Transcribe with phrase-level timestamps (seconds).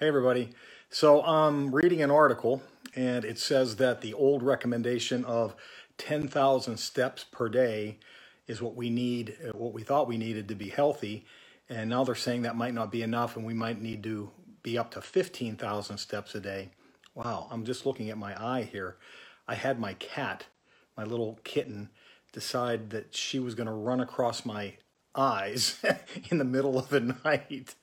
[0.00, 0.50] Hey, everybody.
[0.90, 2.62] So I'm reading an article,
[2.94, 5.56] and it says that the old recommendation of
[5.96, 7.98] 10,000 steps per day
[8.46, 11.26] is what we need, uh, what we thought we needed to be healthy.
[11.68, 14.30] And now they're saying that might not be enough, and we might need to
[14.62, 16.70] be up to 15,000 steps a day.
[17.16, 18.98] Wow, I'm just looking at my eye here.
[19.48, 20.46] I had my cat,
[20.96, 21.90] my little kitten,
[22.32, 24.74] decide that she was going to run across my
[25.16, 25.82] eyes
[26.30, 27.74] in the middle of the night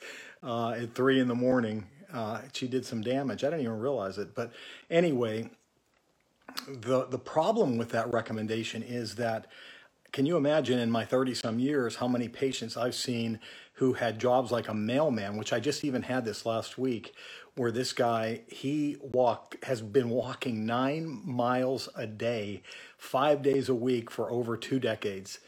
[0.41, 1.87] uh, at three in the morning.
[2.15, 3.43] Uh, she did some damage.
[3.43, 4.35] I didn't even realize it.
[4.35, 4.53] But
[4.89, 5.51] anyway,
[6.67, 9.47] the the problem with that recommendation is that
[10.13, 13.39] can you imagine in my 30 some years how many patients I've seen
[13.73, 17.13] who had jobs like a mailman, which I just even had this last week,
[17.55, 22.63] where this guy, he walked, has been walking nine miles a day,
[22.97, 25.39] five days a week for over two decades.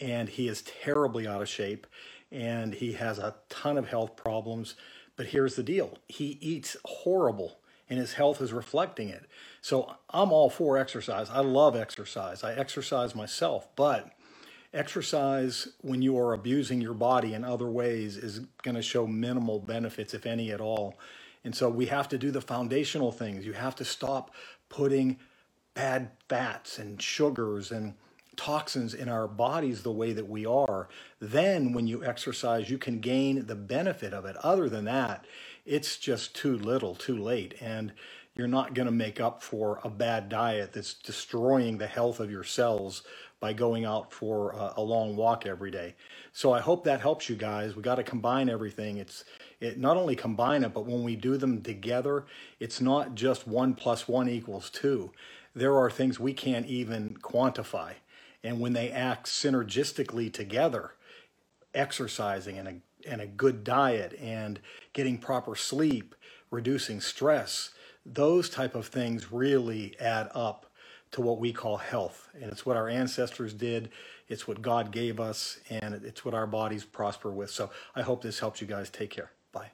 [0.00, 1.86] And he is terribly out of shape
[2.32, 4.74] and he has a ton of health problems.
[5.16, 9.26] But here's the deal he eats horrible and his health is reflecting it.
[9.60, 11.30] So I'm all for exercise.
[11.30, 12.42] I love exercise.
[12.42, 14.10] I exercise myself, but
[14.74, 19.60] exercise when you are abusing your body in other ways is going to show minimal
[19.60, 20.98] benefits, if any at all.
[21.44, 23.46] And so we have to do the foundational things.
[23.46, 24.34] You have to stop
[24.68, 25.18] putting
[25.74, 27.94] bad fats and sugars and
[28.36, 30.88] toxins in our bodies the way that we are.
[31.20, 34.36] Then, when you exercise, you can gain the benefit of it.
[34.38, 35.24] Other than that,
[35.64, 37.54] it's just too little, too late.
[37.60, 37.92] And
[38.36, 42.30] you're not going to make up for a bad diet that's destroying the health of
[42.30, 43.02] your cells
[43.40, 45.94] by going out for a, a long walk every day.
[46.32, 47.76] So I hope that helps you guys.
[47.76, 48.98] We got to combine everything.
[48.98, 49.24] It's
[49.60, 52.26] it not only combine it, but when we do them together,
[52.60, 55.12] it's not just one plus one equals two.
[55.54, 57.94] There are things we can't even quantify.
[58.42, 60.92] And when they act synergistically together,
[61.74, 64.60] exercising and a, and a good diet and
[64.92, 66.14] getting proper sleep,
[66.50, 67.70] reducing stress,
[68.04, 70.66] those type of things really add up
[71.12, 72.28] to what we call health.
[72.34, 73.90] And it's what our ancestors did,
[74.28, 77.50] it's what God gave us, and it's what our bodies prosper with.
[77.50, 78.90] So I hope this helps you guys.
[78.90, 79.30] Take care.
[79.52, 79.70] Bye.